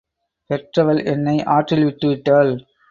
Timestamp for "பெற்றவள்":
0.49-1.03